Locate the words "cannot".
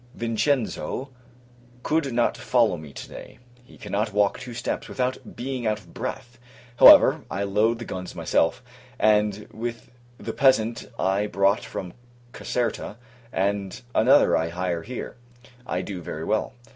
3.77-4.11